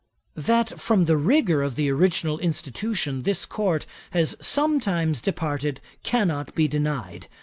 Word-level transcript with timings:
'That 0.33 0.79
from 0.81 1.05
the 1.05 1.15
rigour 1.15 1.61
of 1.61 1.75
the 1.75 1.87
original 1.87 2.39
institution 2.39 3.21
this 3.21 3.45
Court 3.45 3.85
has 4.09 4.35
sometimes 4.39 5.21
departed, 5.21 5.79
cannot 6.01 6.55
be 6.55 6.67
denied. 6.67 7.27